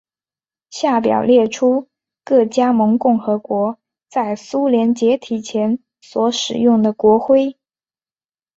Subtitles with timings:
[0.71, 1.87] 下表列出
[2.25, 3.77] 各加盟共和国
[4.09, 7.55] 在苏联解体前所使用的国徽。